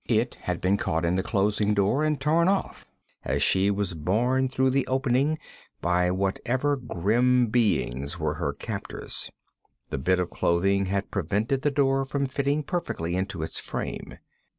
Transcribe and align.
It 0.09 0.33
had 0.33 0.59
been 0.61 0.77
caught 0.77 1.05
in 1.05 1.13
the 1.13 1.21
closing 1.21 1.75
door 1.75 2.03
and 2.03 2.19
torn 2.19 2.47
off 2.47 2.87
as 3.23 3.43
she 3.43 3.69
was 3.69 3.93
borne 3.93 4.47
through 4.49 4.71
the 4.71 4.87
opening 4.87 5.37
by 5.79 6.09
whatever 6.09 6.75
grim 6.75 7.45
beings 7.51 8.17
were 8.19 8.33
her 8.33 8.53
captors. 8.53 9.29
The 9.91 9.99
bit 9.99 10.17
of 10.17 10.31
clothing 10.31 10.87
had 10.87 11.11
prevented 11.11 11.61
the 11.61 11.69
door 11.69 12.03
from 12.03 12.25
fitting 12.25 12.63
perfectly 12.63 13.15
into 13.15 13.43
its 13.43 13.59
frame. 13.59 14.17